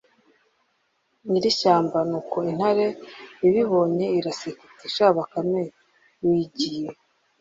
[1.29, 2.85] nyir ishyamba Nuko intare
[3.47, 5.63] ibibonye iraseka iti Sha Bakame
[6.27, 6.89] wigiye